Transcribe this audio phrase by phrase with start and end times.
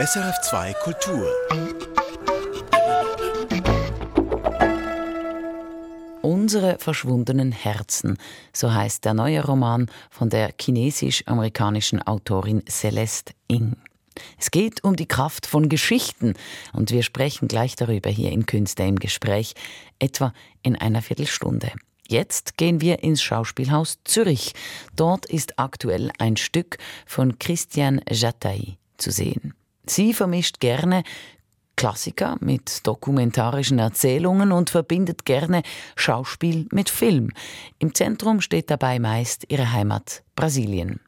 [0.00, 1.32] SRF2 Kultur.
[6.20, 8.18] Unsere verschwundenen Herzen,
[8.52, 13.76] so heißt der neue Roman von der chinesisch-amerikanischen Autorin Celeste Ng.
[14.36, 16.34] Es geht um die Kraft von Geschichten
[16.72, 19.54] und wir sprechen gleich darüber hier in Künste im Gespräch,
[20.00, 20.34] etwa
[20.64, 21.70] in einer Viertelstunde.
[22.08, 24.54] Jetzt gehen wir ins Schauspielhaus Zürich.
[24.96, 29.54] Dort ist aktuell ein Stück von Christian Jataï zu sehen.
[29.86, 31.02] Sie vermischt gerne
[31.76, 35.62] Klassiker mit dokumentarischen Erzählungen und verbindet gerne
[35.96, 37.30] Schauspiel mit Film.
[37.78, 41.00] Im Zentrum steht dabei meist ihre Heimat Brasilien.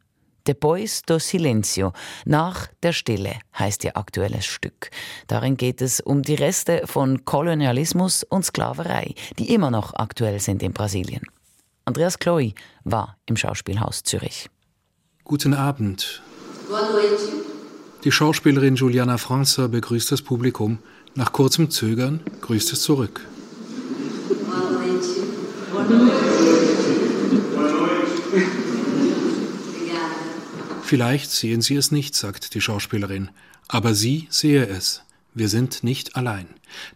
[0.47, 1.93] Depois do Silencio,
[2.25, 4.91] nach der Stille, heißt ihr aktuelles Stück.
[5.27, 10.63] Darin geht es um die Reste von Kolonialismus und Sklaverei, die immer noch aktuell sind
[10.63, 11.23] in Brasilien.
[11.85, 14.49] Andreas Chloe war im Schauspielhaus Zürich.
[15.25, 16.23] Guten Abend.
[18.07, 20.79] Die Schauspielerin Juliana Franza begrüßt das Publikum.
[21.17, 23.27] Nach kurzem Zögern grüßt es zurück.
[30.83, 33.31] Vielleicht sehen Sie es nicht, sagt die Schauspielerin,
[33.67, 35.03] aber sie sehe es.
[35.35, 36.47] Wir sind nicht allein.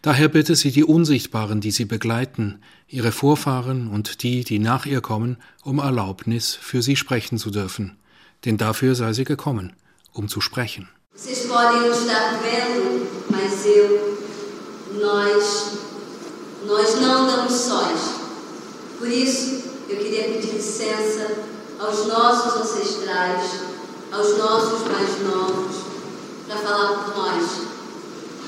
[0.01, 5.01] Daher bitte sie die Unsichtbaren, die sie begleiten, ihre Vorfahren und die, die nach ihr
[5.01, 7.97] kommen, um Erlaubnis für sie sprechen zu dürfen.
[8.45, 9.73] Denn dafür sei sie gekommen,
[10.13, 10.87] um zu sprechen.
[11.23, 14.17] Vocês podem não estar vendo, mas eu,
[14.99, 15.73] nós,
[16.65, 17.99] nós não andamos sós.
[18.97, 21.31] Por isso, eu queria pedir licença
[21.79, 23.51] aos nossos ancestrais
[24.11, 25.75] aos nossos mais novos
[26.47, 27.45] para falar por nós.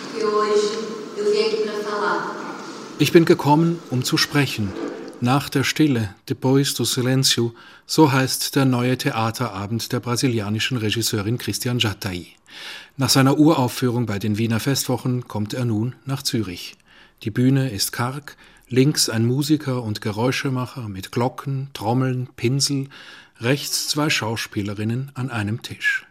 [0.02, 0.80] Porque hoje
[1.16, 2.36] eu vim aqui para falar.
[3.00, 4.74] Ich bin gekommen, um zu sprechen.
[5.24, 7.54] Nach der Stille, Depois do Silêncio,
[7.86, 12.28] so heißt der neue Theaterabend der brasilianischen Regisseurin Christian Jattai.
[12.98, 16.76] Nach seiner Uraufführung bei den Wiener Festwochen kommt er nun nach Zürich.
[17.24, 18.36] Die Bühne ist karg,
[18.68, 22.90] links ein Musiker und Geräuschemacher mit Glocken, Trommeln, Pinsel,
[23.40, 26.06] rechts zwei Schauspielerinnen an einem Tisch.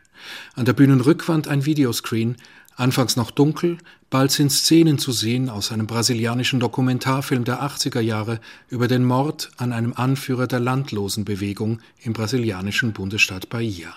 [0.54, 2.36] An der Bühnenrückwand ein Videoscreen,
[2.76, 3.78] anfangs noch dunkel,
[4.10, 9.50] bald sind Szenen zu sehen aus einem brasilianischen Dokumentarfilm der 80er Jahre über den Mord
[9.56, 13.94] an einem Anführer der Landlosenbewegung im brasilianischen Bundesstaat Bahia.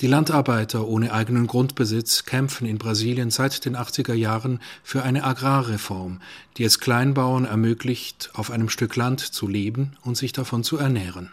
[0.00, 6.22] Die Landarbeiter ohne eigenen Grundbesitz kämpfen in Brasilien seit den 80er Jahren für eine Agrarreform,
[6.56, 11.30] die es Kleinbauern ermöglicht, auf einem Stück Land zu leben und sich davon zu ernähren.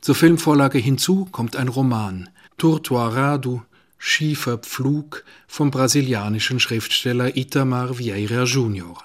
[0.00, 3.62] Zur Filmvorlage hinzu kommt ein Roman, Turtuarado,
[4.06, 9.02] Schiefer Pflug vom brasilianischen Schriftsteller Itamar Vieira Jr.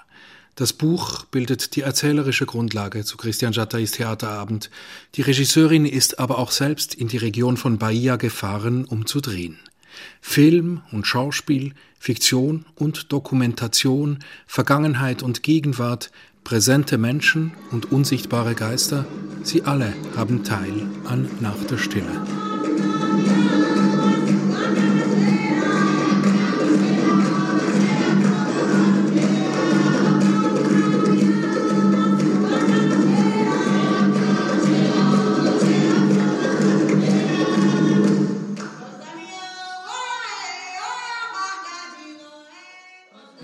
[0.56, 4.70] Das Buch bildet die erzählerische Grundlage zu Christian Jattais Theaterabend.
[5.14, 9.58] Die Regisseurin ist aber auch selbst in die Region von Bahia gefahren, um zu drehen.
[10.20, 16.10] Film und Schauspiel, Fiktion und Dokumentation, Vergangenheit und Gegenwart
[16.44, 19.06] Präsente Menschen und unsichtbare Geister,
[19.44, 22.26] sie alle haben Teil an Nach der Stille.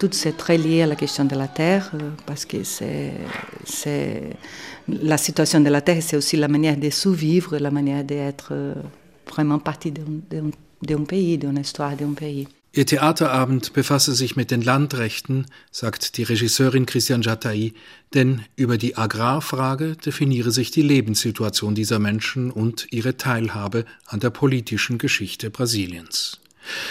[0.07, 3.13] Tout c'est très lié à la question de la terre, euh, parce que c'est,
[4.87, 8.75] la situation de la terre, c'est aussi la manière de survivre, la manière d'être euh,
[9.29, 12.47] vraiment partie d'un, pays, d'une histoire d'un pays.
[12.73, 17.73] Ihr Theaterabend befasse sich mit den Landrechten, sagt die Regisseurin Christian Jattai,
[18.15, 24.31] denn über die Agrarfrage definiere sich die Lebenssituation dieser Menschen und ihre Teilhabe an der
[24.31, 26.39] politischen Geschichte Brasiliens.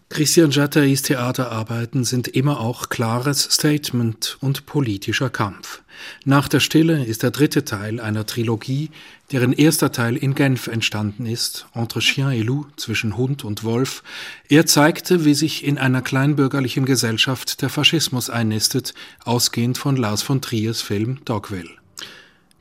[0.09, 5.81] Christian Jattais Theaterarbeiten sind immer auch klares Statement und politischer Kampf.
[6.23, 8.91] Nach der Stille ist der dritte Teil einer Trilogie,
[9.31, 14.03] deren erster Teil in Genf entstanden ist, Entre Chien et Loup, zwischen Hund und Wolf.
[14.49, 18.93] Er zeigte, wie sich in einer kleinbürgerlichen Gesellschaft der Faschismus einnistet,
[19.23, 21.84] ausgehend von Lars von Triers Film Dogville.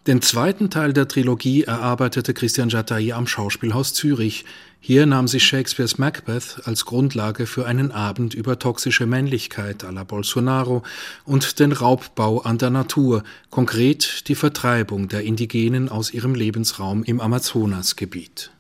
[0.07, 4.45] Den zweiten Teil der Trilogie erarbeitete Christian Jattai am Schauspielhaus Zürich.
[4.79, 10.05] Hier nahm sich Shakespeares Macbeth als Grundlage für einen Abend über toxische Männlichkeit à la
[10.05, 10.83] Bolsonaro
[11.25, 17.19] und den Raubbau an der Natur, konkret die Vertreibung der Indigenen aus ihrem Lebensraum im
[17.19, 18.54] Amazonasgebiet.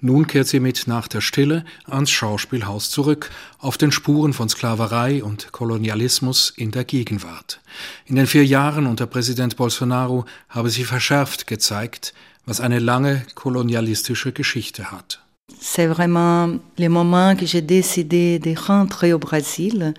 [0.00, 5.24] Nun kehrt sie mit nach der Stille ans Schauspielhaus zurück, auf den Spuren von Sklaverei
[5.24, 7.60] und Kolonialismus in der Gegenwart.
[8.06, 12.14] In den vier Jahren unter Präsident Bolsonaro habe sie verschärft gezeigt,
[12.46, 15.20] was eine lange kolonialistische Geschichte hat.
[15.60, 19.94] C'est vraiment le moment que j'ai décidé de rentrer au Brésil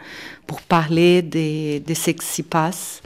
[0.48, 3.02] pour parler de, de ce qui s'y passe,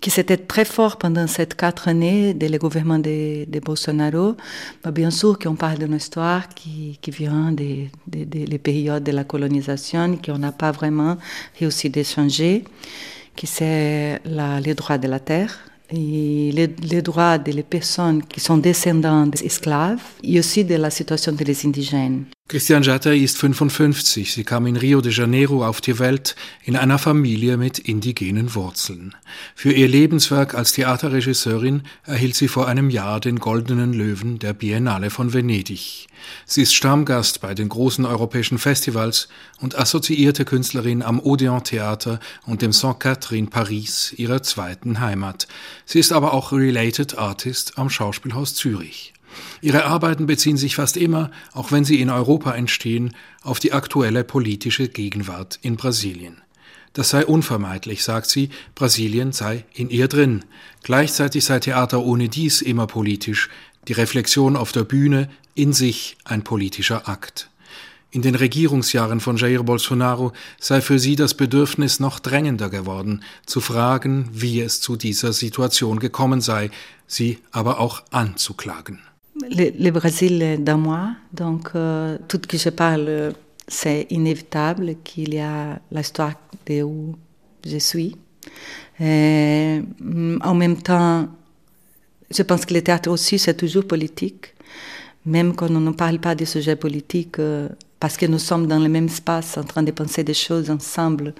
[0.00, 4.36] qui c'était très fort pendant ces quatre années de le gouvernement de, Bolsonaro.
[4.84, 9.12] Mais bien sûr qu'on parle d'une histoire qui, vient des de, de, de périodes de
[9.12, 11.16] la colonisation, qu'on n'a pas vraiment
[11.58, 12.64] réussi d'échanger,
[13.36, 15.58] qui c'est les droits de la terre,
[15.92, 21.66] et les, droits des personnes qui sont descendants d'esclaves et aussi de la situation des
[21.66, 22.24] indigènes.
[22.52, 24.34] Christian Jatta ist 55.
[24.34, 29.14] Sie kam in Rio de Janeiro auf die Welt in einer Familie mit indigenen Wurzeln.
[29.54, 35.08] Für ihr Lebenswerk als Theaterregisseurin erhielt sie vor einem Jahr den Goldenen Löwen der Biennale
[35.08, 36.08] von Venedig.
[36.44, 39.28] Sie ist Stammgast bei den großen europäischen Festivals
[39.60, 45.48] und assoziierte Künstlerin am Odeon Theater und dem Saint-Quatre in Paris, ihrer zweiten Heimat.
[45.86, 49.14] Sie ist aber auch Related Artist am Schauspielhaus Zürich.
[49.60, 54.24] Ihre Arbeiten beziehen sich fast immer, auch wenn sie in Europa entstehen, auf die aktuelle
[54.24, 56.42] politische Gegenwart in Brasilien.
[56.92, 60.44] Das sei unvermeidlich, sagt sie, Brasilien sei in ihr drin.
[60.82, 63.48] Gleichzeitig sei Theater ohne dies immer politisch,
[63.88, 67.48] die Reflexion auf der Bühne in sich ein politischer Akt.
[68.10, 73.62] In den Regierungsjahren von Jair Bolsonaro sei für sie das Bedürfnis noch drängender geworden, zu
[73.62, 76.70] fragen, wie es zu dieser Situation gekommen sei,
[77.06, 79.00] sie aber auch anzuklagen.
[79.40, 83.32] Le, Brésil est dans moi, donc euh, tout ce que je parle,
[83.66, 86.34] c'est inévitable qu'il y a l'histoire
[86.66, 87.16] de où
[87.66, 88.16] je suis.
[89.00, 89.80] Et,
[90.42, 91.28] en même temps,
[92.30, 94.54] je pense que le théâtre aussi, c'est toujours politique,
[95.24, 97.70] même quand on ne parle pas des sujets politiques, euh,
[98.00, 101.34] parce que nous sommes dans le même espace en train de penser des choses ensemble,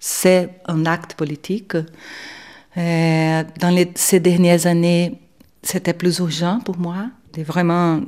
[0.00, 1.76] c'est un acte politique.
[2.74, 5.20] Dans ces dernières années,
[5.62, 8.00] c'était plus urgent pour moi de vraiment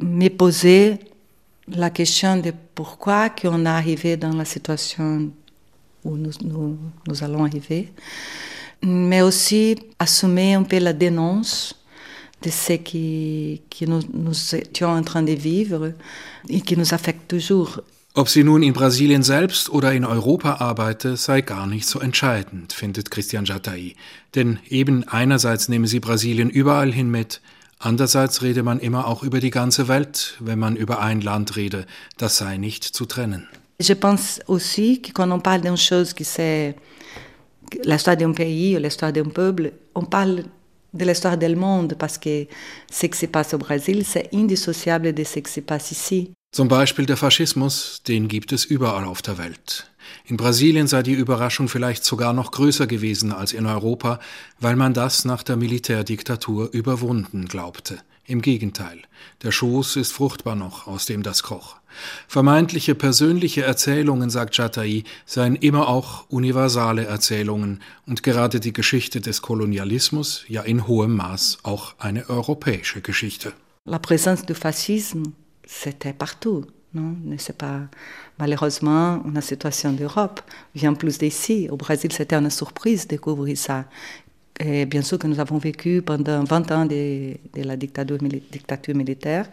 [0.00, 0.98] me poser
[1.68, 5.30] la question de pourquoi qu'on est arrivé dans la situation
[6.04, 6.78] où nous, nous,
[7.08, 7.92] nous, allons arriver,
[8.82, 11.74] mais aussi assumer un peu la dénonce
[12.42, 15.92] de ce qui, qui nous, nous étions en train de vivre
[16.48, 17.80] et qui nous affecte toujours.
[18.18, 22.72] Ob sie nun in Brasilien selbst oder in Europa arbeite, sei gar nicht so entscheidend,
[22.72, 23.94] findet Christian Jattai.
[24.34, 27.42] Denn eben einerseits nehme sie Brasilien überall hin mit,
[27.78, 31.86] Andererseits rede man immer auch über die ganze Welt, wenn man über ein Land rede.
[32.16, 33.48] Das sei nicht zu trennen.
[33.78, 36.74] Je pense aussi que quand on parle d'une chose qui c'est
[37.84, 40.44] l'histoire d'un pays ou l'histoire d'un peuple, on parle
[40.94, 42.46] de l'histoire du monde parce que
[42.90, 46.32] ce qui se passe au Brésil, c'est indissociable de ce qui se passe ici.
[46.56, 49.90] Zum Beispiel der Faschismus, den gibt es überall auf der Welt.
[50.24, 54.20] In Brasilien sei die Überraschung vielleicht sogar noch größer gewesen als in Europa,
[54.58, 57.98] weil man das nach der Militärdiktatur überwunden glaubte.
[58.24, 59.02] Im Gegenteil,
[59.42, 61.76] der Schoß ist fruchtbar noch, aus dem das kroch.
[62.26, 69.42] Vermeintliche persönliche Erzählungen, sagt Jattai, seien immer auch universale Erzählungen und gerade die Geschichte des
[69.42, 73.52] Kolonialismus ja in hohem Maß auch eine europäische Geschichte.
[73.84, 75.34] La présence du fascisme,
[75.66, 76.64] c'était partout.
[76.94, 77.80] Non, c'est pas
[78.38, 80.40] malheureusement une situation d'Europe
[80.74, 81.68] vient plus d'ici.
[81.70, 83.84] Au Brésil, c'était une surprise de découvrir ça.
[84.58, 88.18] Et bien sûr que nous avons vécu pendant 20 ans de, la dictature,
[88.94, 89.50] militaire.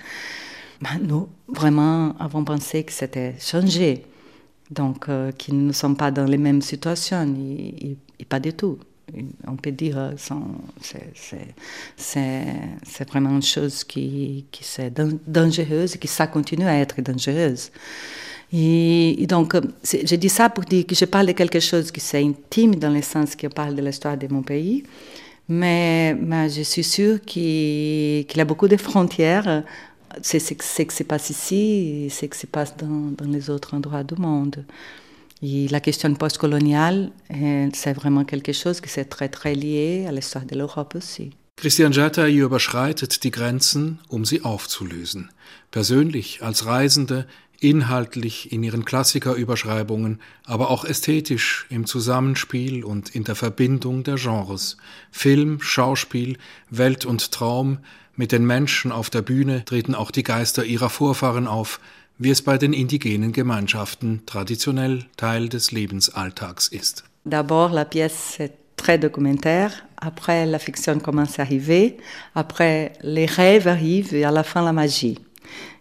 [1.02, 4.06] Nous, vraiment, avons pensé que c'était changé.
[4.72, 8.80] Donc, euh, qu'ils ne sommes pas dans les mêmes situations, et pas du tout
[9.48, 10.14] on peut dire,
[11.98, 17.72] c'est vraiment une chose qui, qui est dangereuse et qui ça continue à être dangereuse.
[18.56, 22.24] Et, donc, je dis ça pour dire que je parle de quelque chose qui est
[22.24, 24.84] intime dans le sens que parle de l'histoire de mon pays,
[25.50, 26.16] mais,
[26.50, 29.64] je suis sûre qu'il qu y a beaucoup de frontières.
[30.22, 34.04] C'est ce, qui se passe ici et ce qui se passe dans les autres endroits
[34.04, 34.64] du monde.
[35.46, 37.12] Et la question postcoloniale,
[37.74, 41.32] c'est vraiment quelque chose qui est très, très lié à l'histoire de l'Europe aussi.
[41.58, 45.30] Christian Jatta überschreitet die Grenzen, um sie aufzulösen.
[45.70, 47.28] Persönlich, als Reisende,
[47.60, 54.78] inhaltlich in ihren Klassikerüberschreibungen, aber auch ästhetisch im Zusammenspiel und in der Verbindung der Genres.
[55.12, 56.38] Film, Schauspiel,
[56.70, 57.80] Welt und Traum,
[58.16, 61.80] mit den Menschen auf der Bühne treten auch die Geister ihrer Vorfahren auf,
[62.18, 67.04] wie es bei den indigenen Gemeinschaften traditionell Teil des Lebensalltags ist.
[67.26, 69.72] D'abord, la pièce est très documentaire.
[69.98, 71.98] Après, la fiction commence à arriver.
[72.36, 75.18] Après, les rêves arrivent et à la fin, la magie.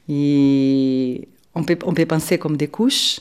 [0.08, 3.20] Et on peut, on peut penser comme des couches,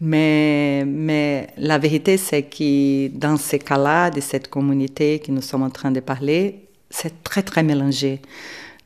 [0.00, 5.62] mais, mais la vérité, c'est que dans ces cas-là, de cette communauté que nous sommes
[5.62, 8.20] en train de parler, c'est très, très mélangé.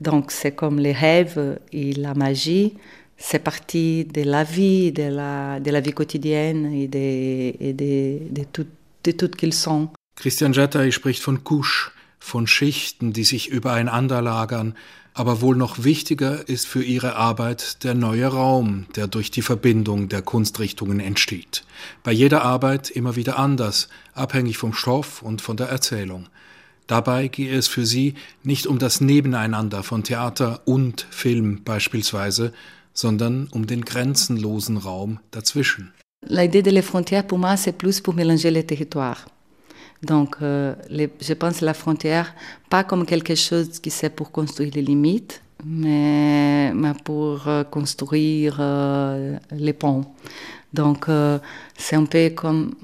[0.00, 2.74] Donc c'est comme les rêves et la magie,
[3.16, 8.32] c'est partie de la vie, de la, de la vie quotidienne et de, et de,
[8.32, 8.66] de, tout,
[9.04, 9.90] de tout qu'ils sont.
[10.16, 14.74] Christian Jattay spricht von Kusch, von Schichten, die sich übereinander lagern,
[15.12, 20.08] aber wohl noch wichtiger ist für ihre Arbeit der neue Raum, der durch die Verbindung
[20.08, 21.64] der Kunstrichtungen entsteht.
[22.02, 26.26] Bei jeder Arbeit immer wieder anders, abhängig vom Stoff und von der Erzählung.
[26.88, 32.52] Dabei gehe es für sie nicht um das Nebeneinander von Theater und Film beispielsweise,
[32.94, 35.92] sondern um den grenzenlosen Raum dazwischen.
[36.26, 39.26] L'idée de les frontières pour moi c'est plus pour mélanger les territoires.
[40.02, 42.34] Donc, euh, les, je pense la frontière,
[42.68, 48.56] pas comme quelque chose qui c'est pour construire les limites, mais, mais pour euh, construire
[48.60, 50.04] euh, les ponts.
[50.72, 51.38] Donc, euh,
[51.78, 52.74] c'est un peu comme,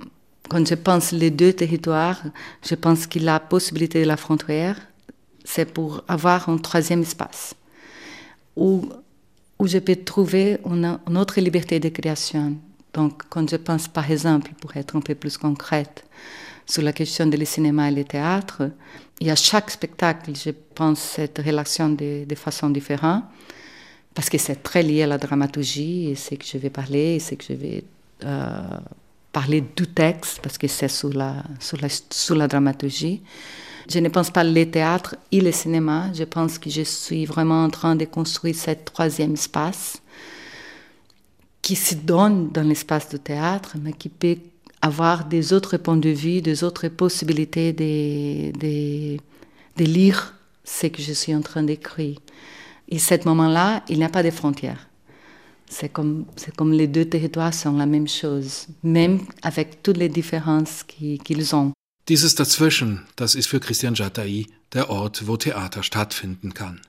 [0.49, 2.23] quand je pense les deux territoires,
[2.63, 4.77] je pense que la possibilité de la frontière,
[5.45, 7.55] c'est pour avoir un troisième espace
[8.57, 8.89] où,
[9.61, 12.57] où je peux trouver une, autre liberté de création.
[12.95, 16.05] Donc, quand je pense, par exemple, pour être un peu plus concrète,
[16.67, 18.71] sur la question du cinéma et le théâtre,
[19.21, 23.25] y a chaque spectacle, je pense, cette relation de, façon différente,
[24.15, 27.19] parce que c'est très lié à la dramaturgie, et c'est que je vais parler, et
[27.19, 27.85] c'est que je vais
[28.25, 28.63] euh,
[29.33, 31.89] parler du texte, parce que c'est sous la, sous, la,
[32.37, 33.23] la dramaturgie.
[33.89, 37.65] Je ne pense pas le théâtre et le cinéma, je pense que je suis vraiment
[37.65, 40.01] en train de construire ce troisième espace
[41.63, 44.37] qui se donne dans l'espace du théâtre, mais qui peut
[44.83, 49.17] avoir des autres points de vue, des autres possibilités de, de,
[49.77, 50.35] de lire
[50.65, 52.19] ce que je suis en train d'écrire.
[52.89, 54.90] Et ce moment-là, il n'y a pas de frontières.
[55.73, 60.09] C'est comme, c'est comme les deux territoires sont la même chose, même avec toutes les
[60.09, 61.73] différences qu'ils ont.
[62.09, 66.81] Dieses Dazwischen, das ist für Christian Jatai der Ort, wo Theater stattfinden kann.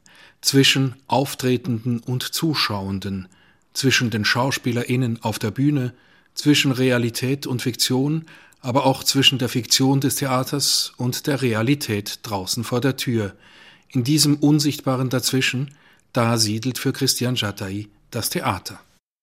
[0.41, 3.27] Zwischen Auftretenden und Zuschauenden,
[3.73, 5.93] zwischen den SchauspielerInnen auf der Bühne,
[6.33, 8.25] zwischen Realität und Fiktion,
[8.61, 13.35] aber auch zwischen der Fiktion des Theaters und der Realität draußen vor der Tür.
[13.89, 15.75] In diesem unsichtbaren Dazwischen,
[16.13, 17.87] da siedelt für Christian Jatai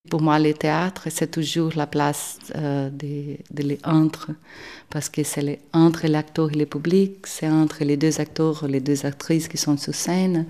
[0.08, 4.30] Pour moi, le théâtre, c'est toujours la place euh, de, de entre,
[4.88, 9.04] parce que c'est entre l'acteur et le public, c'est entre les deux acteurs, les deux
[9.04, 10.46] actrices qui sont sur scène,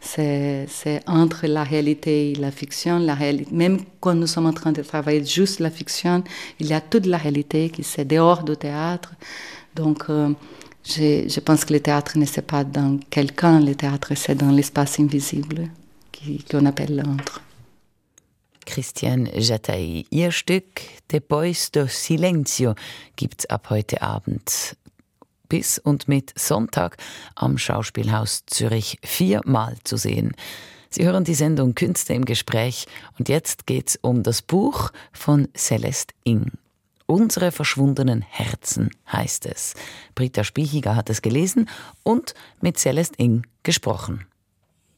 [0.00, 0.68] c'est
[1.08, 3.04] entre la réalité et la fiction.
[3.50, 6.22] Même quand nous sommes en train de travailler juste la fiction,
[6.60, 9.14] il y a toute la réalité qui c'est dehors du théâtre.
[9.74, 10.32] Donc, euh,
[10.84, 14.52] je, je, pense que le théâtre ne c'est pas dans quelqu'un, le théâtre c'est dans
[14.52, 15.68] l'espace invisible
[16.48, 17.40] qu'on appelle l'entre.
[18.80, 20.06] Christian Jatai.
[20.08, 20.80] Ihr Stück
[21.12, 22.74] De Bois do Silencio
[23.14, 24.74] gibt's ab heute Abend
[25.50, 26.96] bis und mit Sonntag
[27.34, 30.32] am Schauspielhaus Zürich viermal zu sehen.
[30.88, 32.86] Sie hören die Sendung Künste im Gespräch
[33.18, 36.50] und jetzt geht's um das Buch von Celeste Ing.
[37.04, 39.74] Unsere verschwundenen Herzen heißt es.
[40.14, 41.68] Britta Spiechiger hat es gelesen
[42.02, 42.32] und
[42.62, 44.24] mit Celeste Ing gesprochen.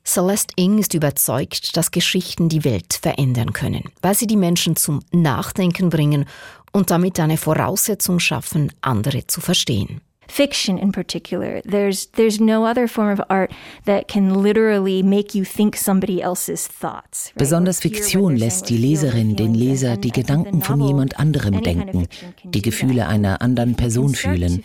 [0.04, 5.00] Celeste Ing ist überzeugt, dass Geschichten die Welt verändern können, weil sie die Menschen zum
[5.12, 6.26] Nachdenken bringen
[6.72, 10.00] und damit eine Voraussetzung schaffen, andere zu verstehen.
[10.28, 11.62] Fiction in particular.
[11.62, 13.50] There's there's no other form of art
[13.84, 19.54] that can literally make you think somebody else's thoughts besonders Fiktion lässt die Leserin den
[19.54, 22.06] Leser die Gedanken von jemand anderem denken
[22.44, 24.64] die Gefühle einer anderen Person fühlen.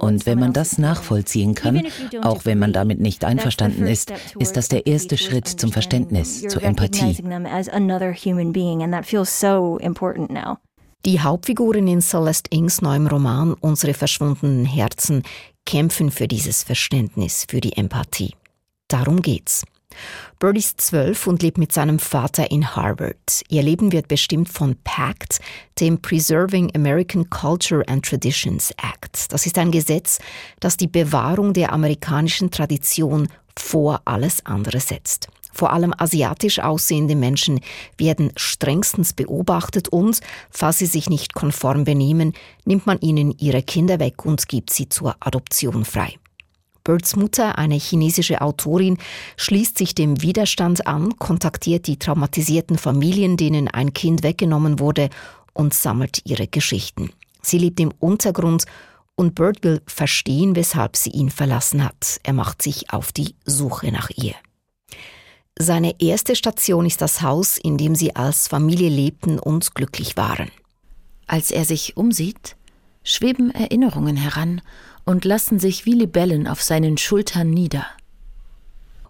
[0.00, 1.86] und wenn man das nachvollziehen kann
[2.22, 6.62] auch wenn man damit nicht einverstanden ist ist das der erste Schritt zum Verständnis zur
[6.62, 7.16] Empathie
[11.04, 15.22] die Hauptfiguren in Celeste Ings neuem Roman Unsere verschwundenen Herzen
[15.66, 18.34] kämpfen für dieses Verständnis, für die Empathie.
[18.88, 19.64] Darum geht's.
[20.38, 23.42] Bird ist zwölf und lebt mit seinem Vater in Harvard.
[23.48, 25.40] Ihr Leben wird bestimmt von PACT,
[25.78, 29.32] dem Preserving American Culture and Traditions Act.
[29.32, 30.18] Das ist ein Gesetz,
[30.60, 35.28] das die Bewahrung der amerikanischen Tradition vor alles andere setzt.
[35.54, 37.60] Vor allem asiatisch aussehende Menschen
[37.96, 40.20] werden strengstens beobachtet und,
[40.50, 42.32] falls sie sich nicht konform benehmen,
[42.64, 46.18] nimmt man ihnen ihre Kinder weg und gibt sie zur Adoption frei.
[46.82, 48.98] Birds Mutter, eine chinesische Autorin,
[49.36, 55.08] schließt sich dem Widerstand an, kontaktiert die traumatisierten Familien, denen ein Kind weggenommen wurde,
[55.54, 57.10] und sammelt ihre Geschichten.
[57.40, 58.64] Sie lebt im Untergrund
[59.14, 62.18] und Bird will verstehen, weshalb sie ihn verlassen hat.
[62.24, 64.34] Er macht sich auf die Suche nach ihr.
[65.58, 70.50] Seine erste Station ist das Haus, in dem sie als Familie lebten und glücklich waren.
[71.26, 72.56] Als er sich umsieht,
[73.04, 74.62] schweben Erinnerungen heran
[75.04, 77.86] und lassen sich wie Libellen auf seinen Schultern nieder.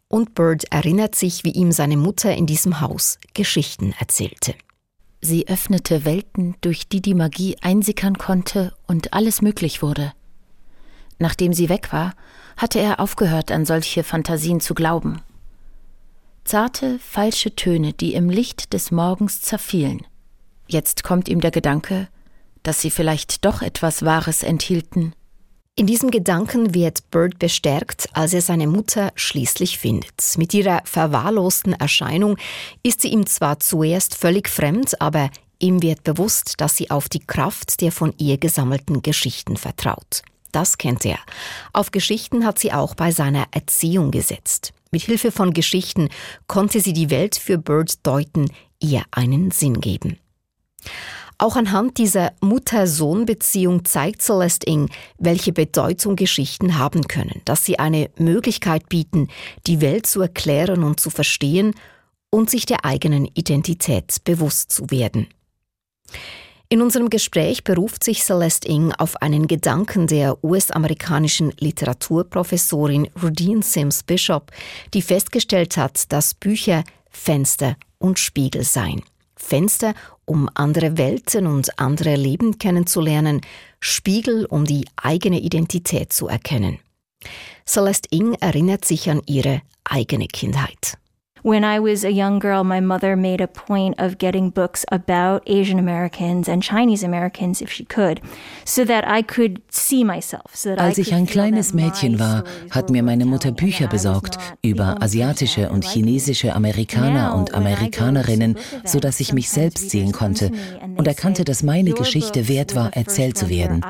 [0.08, 4.54] Und Bird erinnert sich, wie ihm seine Mutter in diesem Haus Geschichten erzählte.
[5.22, 10.12] Sie öffnete Welten, durch die die Magie einsickern konnte und alles möglich wurde.
[11.18, 12.14] Nachdem sie weg war,
[12.58, 15.22] hatte er aufgehört, an solche Fantasien zu glauben.
[16.44, 20.06] Zarte, falsche Töne, die im Licht des Morgens zerfielen.
[20.68, 22.08] Jetzt kommt ihm der Gedanke,
[22.62, 25.14] dass sie vielleicht doch etwas Wahres enthielten.
[25.74, 30.36] In diesem Gedanken wird Bird bestärkt, als er seine Mutter schließlich findet.
[30.36, 32.36] Mit ihrer verwahrlosten Erscheinung
[32.82, 37.26] ist sie ihm zwar zuerst völlig fremd, aber ihm wird bewusst, dass sie auf die
[37.26, 40.22] Kraft der von ihr gesammelten Geschichten vertraut.
[40.52, 41.18] Das kennt er.
[41.72, 44.72] Auf Geschichten hat sie auch bei seiner Erziehung gesetzt.
[44.94, 46.08] Mit Hilfe von Geschichten
[46.46, 48.48] konnte sie die Welt für Bird deuten,
[48.80, 50.20] ihr einen Sinn geben.
[51.36, 58.08] Auch anhand dieser Mutter-Sohn-Beziehung zeigt Celeste Ing, welche Bedeutung Geschichten haben können, dass sie eine
[58.18, 59.26] Möglichkeit bieten,
[59.66, 61.74] die Welt zu erklären und zu verstehen
[62.30, 65.26] und sich der eigenen Identität bewusst zu werden.
[66.74, 74.02] In unserem Gespräch beruft sich Celeste Ing auf einen Gedanken der US-amerikanischen Literaturprofessorin Rudine Sims
[74.02, 74.50] Bishop,
[74.92, 79.04] die festgestellt hat, dass Bücher Fenster und Spiegel seien.
[79.36, 83.42] Fenster, um andere Welten und andere Leben kennenzulernen,
[83.78, 86.80] Spiegel, um die eigene Identität zu erkennen.
[87.64, 90.98] Celeste Ing erinnert sich an ihre eigene Kindheit.
[91.44, 95.42] When I was a young girl, my mother made a point of getting books about
[95.46, 98.22] Asian Americans and Chinese Americans, if she could,
[98.64, 100.56] so that I could see myself.
[100.56, 105.68] So Als ich ein kleines Mädchen war, hat mir meine Mutter Bücher besorgt über asiatische
[105.68, 110.50] und chinesische Amerikaner und Amerikanerinnen, so dass ich mich selbst sehen konnte
[110.96, 113.84] und erkannte, dass meine Geschichte wert war, erzählt zu werden.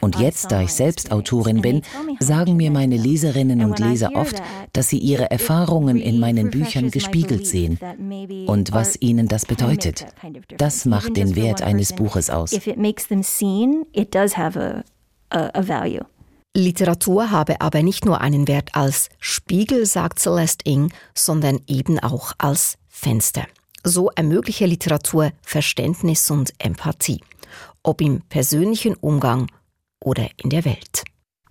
[0.00, 1.82] Und jetzt, da ich selbst Autorin bin,
[2.20, 7.46] sagen mir meine Leserinnen und Leser oft, dass sie ihre Erfahrungen in meinen Büchern gespiegelt
[7.46, 7.78] sehen
[8.46, 10.06] und was ihnen das bedeutet.
[10.56, 12.52] Das macht den Wert eines Buches aus.
[16.56, 22.32] Literatur habe aber nicht nur einen Wert als Spiegel, sagt Celeste Ing, sondern eben auch
[22.38, 23.44] als Fenster.
[23.88, 27.20] So ermögliche Literatur Verständnis und Empathie,
[27.84, 29.46] ob im persönlichen Umgang
[30.00, 31.04] oder in der Welt.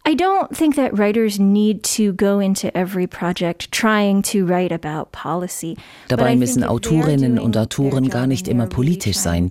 [0.08, 5.12] I don't think that writers need to go into every project trying to write about
[5.12, 5.78] policy.
[6.10, 9.50] Dabei müssen Autorinnen und Autoren gar nicht immer politisch sein.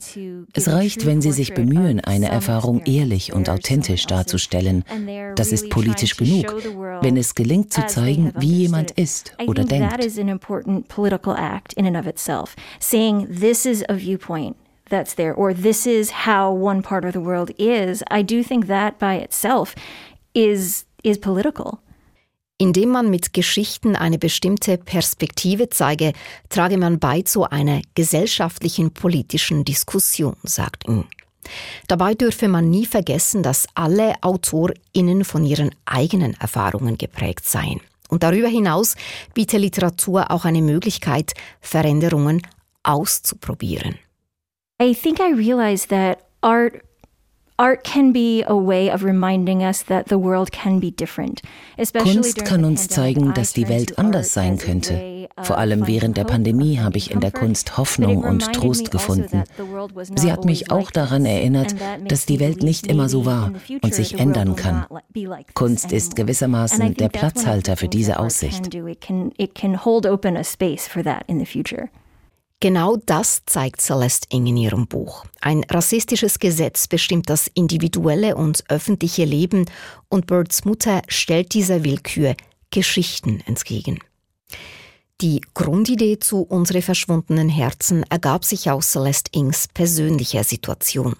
[0.53, 4.85] Es reicht, wenn sie sich bemühen, eine Erfahrung ehrlich und authentisch darzustellen.
[5.35, 6.55] Das ist politisch genug,
[7.03, 9.91] wenn es gelingt zu zeigen, wie jemand ist oder denkt.
[9.91, 12.55] That is an important political act in and of itself.
[12.79, 14.55] Saying this is a viewpoint
[14.89, 18.69] that's there, or this is how one part of the world is, I do think
[18.69, 19.75] that by itself
[20.35, 21.79] is, is political.
[22.59, 26.13] Indem man mit Geschichten eine bestimmte Perspektive zeige,
[26.51, 31.07] trage man bei zu einer gesellschaftlichen politischen Diskussion, sagt Ng.
[31.89, 37.81] Dabei dürfe man nie vergessen, dass alle AutorInnen von ihren eigenen Erfahrungen geprägt seien.
[38.09, 38.95] Und darüber hinaus
[39.35, 42.43] biete Literatur auch eine Möglichkeit, Veränderungen
[42.83, 43.99] auszuprobieren.
[44.81, 46.83] I think I realized that art
[52.03, 55.29] Kunst kann uns zeigen, dass die Welt anders sein könnte.
[55.41, 59.45] Vor allem während der Pandemie habe ich in der Kunst Hoffnung und Trost also gefunden.
[60.17, 61.77] Sie hat mich auch daran erinnert,
[62.09, 64.87] dass die Welt nicht immer so war und sich ändern kann.
[65.55, 68.71] Kunst ist gewissermaßen der Platzhalter für diese Aussicht.
[72.61, 75.27] Genau das zeigt Celeste Ing in ihrem Buch.
[75.41, 79.67] Ein rassistisches Gesetz bestimmt das individuelle und öffentliche Leben
[80.09, 82.35] und Birds Mutter stellt dieser Willkür
[82.71, 83.99] Geschichten entgegen.
[85.21, 91.15] Die Grundidee zu Unsere verschwundenen Herzen ergab sich aus Celeste Ings persönlicher Situation.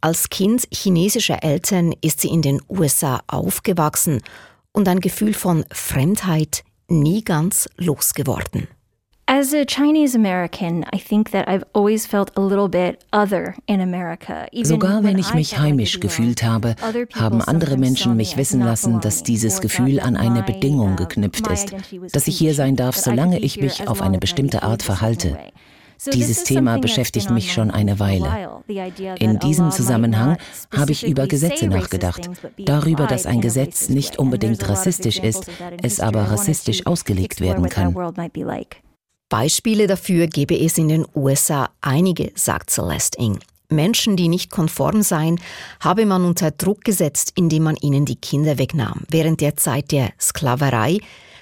[0.00, 4.22] Als Kind chinesischer Eltern ist sie in den USA aufgewachsen
[4.72, 8.68] und ein Gefühl von Fremdheit nie ganz losgeworden.
[9.28, 13.80] As a Chinese American, I think that I've always felt a little bit other in
[13.80, 14.46] America.
[14.62, 16.76] Sogar wenn ich mich heimisch gefühlt habe,
[17.12, 21.74] haben andere Menschen mich wissen lassen, dass dieses Gefühl an eine Bedingung geknüpft ist,
[22.12, 25.36] dass ich hier sein darf, solange ich mich auf eine bestimmte Art verhalte.
[26.12, 28.62] Dieses Thema beschäftigt mich schon eine Weile.
[29.18, 30.36] In diesem Zusammenhang
[30.72, 35.50] habe ich über Gesetze nachgedacht, darüber, dass ein Gesetz nicht unbedingt rassistisch ist,
[35.82, 37.92] es aber rassistisch ausgelegt werden kann.
[39.28, 43.40] Beispiele dafür gebe es in den USA einige, sagt Celeste Ing.
[43.68, 45.40] Menschen, die nicht konform seien,
[45.80, 49.02] habe man unter Druck gesetzt, indem man ihnen die Kinder wegnahm.
[49.10, 50.98] Während der Zeit der Sklaverei,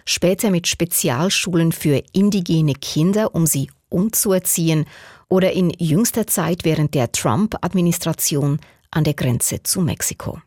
[0.06, 4.86] später mit Spezialschulen für indigene Kinder, um sie umzuerziehen,
[5.28, 10.40] oder in jüngster Zeit während der Trump-Administration an der Grenze zu Mexiko.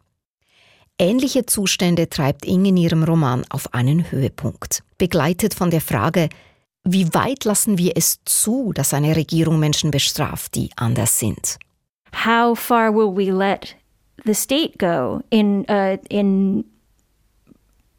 [1.00, 6.30] Ähnliche Zustände treibt Ing in ihrem Roman auf einen Höhepunkt, begleitet von der Frage,
[6.94, 11.58] wie weit lassen wir es zu, dass eine Regierung Menschen bestraft, die anders sind?
[12.26, 13.76] how far will we let
[14.26, 16.66] the state go in uh, in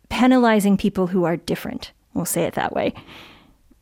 [0.08, 1.92] penalizing people who are different?
[2.14, 2.94] We'll say it that way.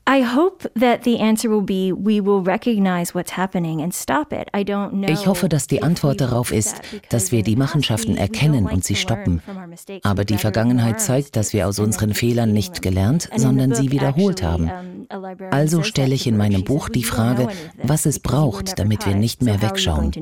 [0.09, 4.49] I hope that the answer will be we will recognize what's happening and stop it.
[4.55, 5.09] I don't know.
[5.09, 9.43] Ich hoffe, dass die Antwort darauf ist, dass wir die Machenschaften erkennen und sie stoppen.
[10.05, 14.71] Aber die Vergangenheit zeigt, dass wir aus unseren Fehlern nicht gelernt, sondern sie wiederholt haben.
[15.51, 17.49] Also stelle ich in meinem Buch die Frage,
[17.83, 20.13] was es braucht, damit wir nicht mehr wegschauen.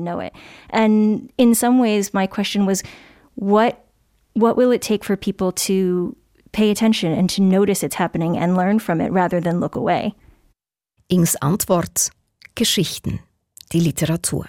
[0.71, 2.83] And in some ways my question was
[3.35, 3.75] what
[4.33, 6.15] what will it take for people to
[6.51, 10.13] pay attention and to notice it's happening and learn from it rather than look away.
[11.07, 12.11] Ings Antwort
[12.55, 13.19] Geschichten,
[13.71, 14.47] die Literatur.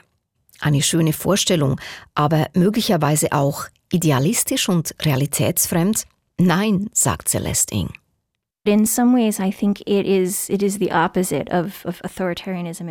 [0.61, 1.79] Eine schöne Vorstellung,
[2.14, 6.07] aber möglicherweise auch idealistisch und realitätsfremd?
[6.38, 7.90] Nein, sagt Celeste Ing.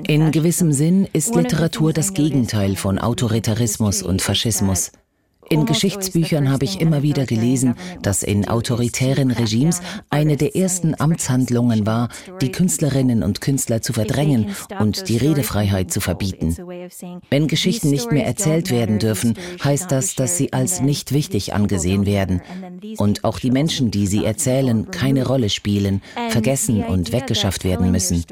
[0.07, 4.91] In gewissem Sinn ist Literatur das Gegenteil von Autoritarismus und Faschismus.
[5.49, 11.85] In Geschichtsbüchern habe ich immer wieder gelesen, dass in autoritären Regimes eine der ersten Amtshandlungen
[11.85, 12.09] war,
[12.41, 16.55] die Künstlerinnen und Künstler zu verdrängen und die Redefreiheit zu verbieten.
[17.29, 22.05] Wenn Geschichten nicht mehr erzählt werden dürfen, heißt das, dass sie als nicht wichtig angesehen
[22.05, 22.41] werden
[22.97, 28.23] und auch die Menschen, die sie erzählen, keine Rolle spielen, vergessen und weggeschafft werden müssen.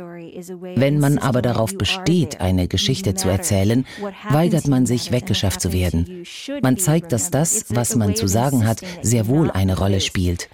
[0.76, 3.86] Wenn man aber darauf besteht, eine Geschichte zu erzählen,
[4.30, 6.24] weigert man sich, weggeschafft zu werden.
[6.62, 10.50] Man zeigt, dass das, was man zu sagen hat, sehr wohl eine Rolle spielt.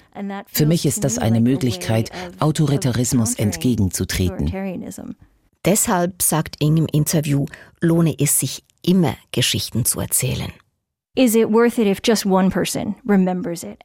[0.48, 4.52] Für mich ist das eine Möglichkeit, Autoritarismus entgegenzutreten.
[5.65, 7.46] Deshalb, sagt Ing im Interview,
[7.82, 10.52] lohne es sich immer, Geschichten zu erzählen.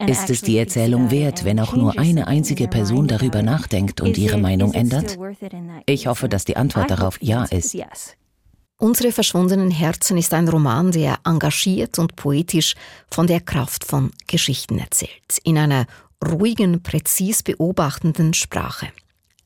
[0.07, 4.37] Ist es die Erzählung wert, wenn auch nur eine einzige Person darüber nachdenkt und ihre
[4.37, 5.17] Meinung ändert?
[5.85, 7.75] Ich hoffe, dass die Antwort darauf ja ist.
[8.77, 12.73] Unsere verschwundenen Herzen ist ein Roman, der engagiert und poetisch
[13.11, 15.87] von der Kraft von Geschichten erzählt, in einer
[16.25, 18.87] ruhigen, präzis beobachtenden Sprache.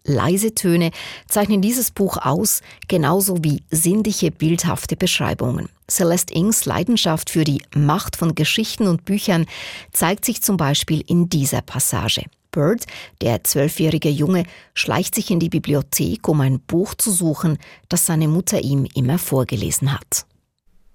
[0.04, 0.92] Leise Töne
[1.28, 5.70] zeichnen dieses Buch aus, genauso wie sinnliche, bildhafte Beschreibungen.
[5.90, 9.46] Celeste Ings Leidenschaft für die Macht von Geschichten und Büchern
[9.92, 12.24] zeigt sich zum Beispiel in dieser Passage.
[12.52, 12.86] Bird,
[13.22, 17.58] der zwölfjährige Junge, schleicht sich in die Bibliothek, um ein Buch zu suchen,
[17.90, 20.26] das seine Mutter ihm immer vorgelesen hat.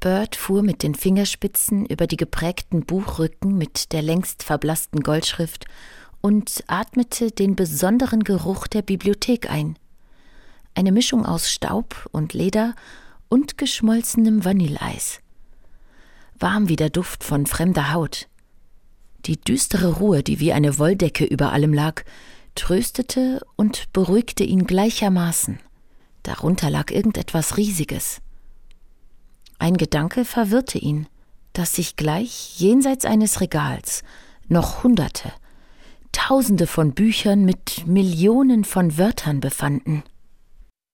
[0.01, 5.65] Bird fuhr mit den Fingerspitzen über die geprägten Buchrücken mit der längst verblassten Goldschrift
[6.21, 9.79] und atmete den besonderen Geruch der Bibliothek ein.
[10.75, 12.75] Eine Mischung aus Staub und Leder
[13.29, 15.21] und geschmolzenem Vanilleis.
[16.39, 18.29] Warm wie der Duft von fremder Haut.
[19.27, 22.03] Die düstere Ruhe, die wie eine Wolldecke über allem lag,
[22.55, 25.59] tröstete und beruhigte ihn gleichermaßen.
[26.23, 28.21] Darunter lag irgendetwas Riesiges.
[29.59, 31.07] Ein Gedanke verwirrte ihn,
[31.53, 34.03] dass sich gleich jenseits eines Regals
[34.49, 35.33] noch Hunderte,
[36.15, 40.05] Tausende von Büchern mit Millionen von Wörtern befanden.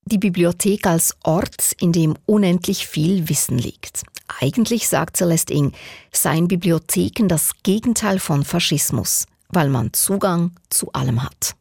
[0.05, 4.03] Die Bibliothek als Ort, in dem unendlich viel Wissen liegt.
[4.39, 5.73] Eigentlich, sagt Celeste Ing,
[6.11, 11.55] seien Bibliotheken das Gegenteil von Faschismus, weil man Zugang zu allem hat.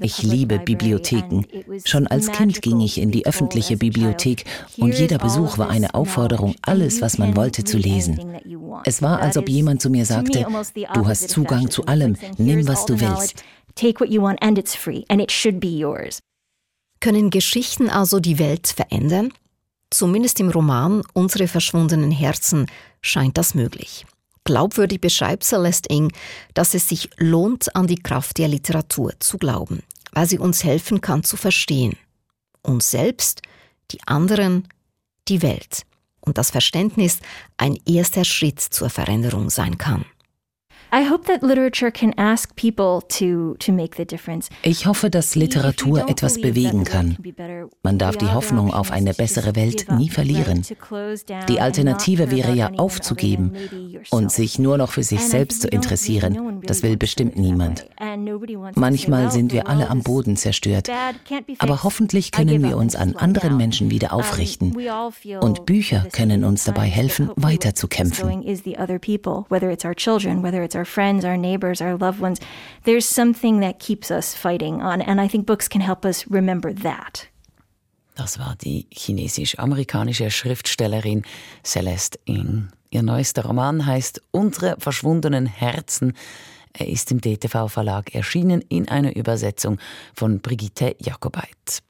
[0.00, 1.44] Ich liebe Bibliotheken.
[1.84, 4.44] Schon als Kind ging ich in die öffentliche Bibliothek
[4.78, 8.20] und jeder Besuch war eine Aufforderung, alles, was man wollte, zu lesen.
[8.84, 10.46] Es war, als ob jemand zu mir sagte,
[10.94, 13.42] du hast Zugang zu allem, nimm, was du willst.
[17.00, 19.32] Können Geschichten also die Welt verändern?
[19.90, 22.66] Zumindest im Roman Unsere verschwundenen Herzen
[23.00, 24.06] scheint das möglich.
[24.44, 26.12] Glaubwürdig beschreibt Celeste Ing,
[26.54, 29.82] dass es sich lohnt, an die Kraft der Literatur zu glauben,
[30.12, 31.96] weil sie uns helfen kann zu verstehen.
[32.62, 33.42] Uns selbst,
[33.90, 34.68] die anderen,
[35.28, 35.82] die Welt.
[36.20, 37.18] Und das Verständnis
[37.56, 40.04] ein erster Schritt zur Veränderung sein kann.
[44.62, 47.16] Ich hoffe, dass Literatur etwas bewegen kann.
[47.82, 50.66] Man darf die Hoffnung auf eine bessere Welt nie verlieren.
[51.48, 53.54] Die Alternative wäre ja aufzugeben
[54.10, 56.60] und sich nur noch für sich selbst zu interessieren.
[56.64, 57.86] Das will bestimmt niemand.
[58.74, 60.90] Manchmal sind wir alle am Boden zerstört,
[61.58, 64.76] aber hoffentlich können wir uns an anderen Menschen wieder aufrichten.
[65.40, 68.42] Und Bücher können uns dabei helfen, weiterzukämpfen.
[72.84, 76.74] There's something that keeps us fighting on, and I think books can help us remember
[76.82, 77.28] that.
[78.14, 81.22] Das war die chinesisch-amerikanische Schriftstellerin
[81.64, 82.68] Celeste Ng.
[82.90, 86.12] Ihr neuester Roman heißt Unsere verschwundenen Herzen.
[86.74, 89.78] Er ist im DTV Verlag erschienen in einer Übersetzung
[90.14, 91.82] von Brigitte Jakobait.